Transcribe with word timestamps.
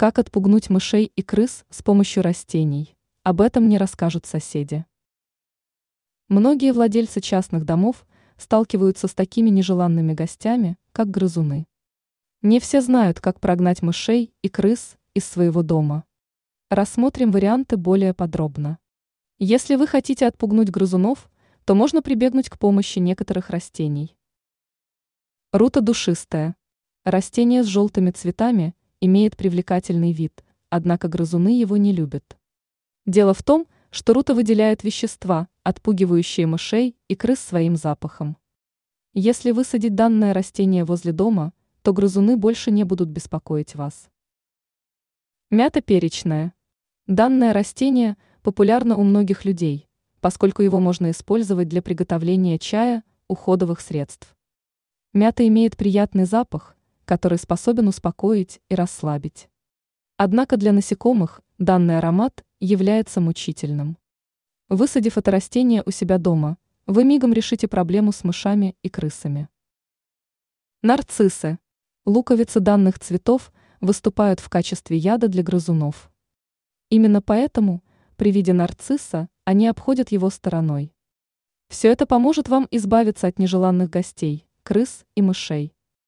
Как 0.00 0.20
отпугнуть 0.20 0.70
мышей 0.70 1.10
и 1.16 1.22
крыс 1.22 1.64
с 1.70 1.82
помощью 1.82 2.22
растений? 2.22 2.96
Об 3.24 3.40
этом 3.40 3.68
не 3.68 3.78
расскажут 3.78 4.26
соседи. 4.26 4.86
Многие 6.28 6.72
владельцы 6.72 7.20
частных 7.20 7.64
домов 7.64 8.06
сталкиваются 8.36 9.08
с 9.08 9.14
такими 9.14 9.50
нежеланными 9.50 10.12
гостями, 10.12 10.78
как 10.92 11.10
грызуны. 11.10 11.66
Не 12.42 12.60
все 12.60 12.80
знают, 12.80 13.18
как 13.18 13.40
прогнать 13.40 13.82
мышей 13.82 14.32
и 14.40 14.48
крыс 14.48 14.96
из 15.14 15.24
своего 15.24 15.64
дома. 15.64 16.04
Рассмотрим 16.70 17.32
варианты 17.32 17.76
более 17.76 18.14
подробно. 18.14 18.78
Если 19.40 19.74
вы 19.74 19.88
хотите 19.88 20.28
отпугнуть 20.28 20.70
грызунов, 20.70 21.28
то 21.64 21.74
можно 21.74 22.02
прибегнуть 22.02 22.48
к 22.48 22.56
помощи 22.56 23.00
некоторых 23.00 23.50
растений. 23.50 24.16
Рута 25.50 25.80
душистая. 25.80 26.54
Растение 27.02 27.64
с 27.64 27.66
желтыми 27.66 28.12
цветами 28.12 28.76
имеет 29.00 29.36
привлекательный 29.36 30.12
вид, 30.12 30.44
однако 30.70 31.08
грызуны 31.08 31.58
его 31.58 31.76
не 31.76 31.92
любят. 31.92 32.38
Дело 33.06 33.34
в 33.34 33.42
том, 33.42 33.66
что 33.90 34.12
рута 34.12 34.34
выделяет 34.34 34.84
вещества, 34.84 35.48
отпугивающие 35.62 36.46
мышей 36.46 36.96
и 37.08 37.14
крыс 37.14 37.40
своим 37.40 37.76
запахом. 37.76 38.36
Если 39.14 39.50
высадить 39.50 39.94
данное 39.94 40.34
растение 40.34 40.84
возле 40.84 41.12
дома, 41.12 41.52
то 41.82 41.92
грызуны 41.92 42.36
больше 42.36 42.70
не 42.70 42.84
будут 42.84 43.08
беспокоить 43.08 43.74
вас. 43.74 44.10
Мята 45.50 45.80
перечная. 45.80 46.52
Данное 47.06 47.54
растение 47.54 48.16
популярно 48.42 48.96
у 48.96 49.02
многих 49.02 49.44
людей, 49.44 49.88
поскольку 50.20 50.62
его 50.62 50.78
можно 50.80 51.10
использовать 51.10 51.68
для 51.68 51.80
приготовления 51.80 52.58
чая, 52.58 53.02
уходовых 53.28 53.80
средств. 53.80 54.36
Мята 55.14 55.46
имеет 55.48 55.76
приятный 55.76 56.26
запах, 56.26 56.76
который 57.08 57.38
способен 57.38 57.88
успокоить 57.88 58.60
и 58.68 58.74
расслабить. 58.74 59.48
Однако 60.18 60.58
для 60.58 60.72
насекомых 60.72 61.40
данный 61.56 61.96
аромат 61.96 62.44
является 62.60 63.18
мучительным. 63.22 63.96
Высадив 64.68 65.16
это 65.16 65.30
растение 65.30 65.82
у 65.86 65.90
себя 65.90 66.18
дома, 66.18 66.58
вы 66.84 67.04
мигом 67.04 67.32
решите 67.32 67.66
проблему 67.66 68.12
с 68.12 68.24
мышами 68.24 68.76
и 68.82 68.90
крысами. 68.90 69.48
Нарциссы. 70.82 71.58
Луковицы 72.04 72.60
данных 72.60 72.98
цветов 72.98 73.54
выступают 73.80 74.40
в 74.40 74.50
качестве 74.50 74.98
яда 74.98 75.28
для 75.28 75.42
грызунов. 75.42 76.10
Именно 76.90 77.22
поэтому 77.22 77.82
при 78.16 78.32
виде 78.32 78.52
нарцисса 78.52 79.30
они 79.46 79.66
обходят 79.66 80.12
его 80.12 80.28
стороной. 80.28 80.92
Все 81.68 81.88
это 81.88 82.04
поможет 82.04 82.50
вам 82.50 82.68
избавиться 82.70 83.28
от 83.28 83.38
нежеланных 83.38 83.88
гостей, 83.88 84.46
крыс 84.62 85.06
и 85.14 85.22
мышей. 85.22 85.72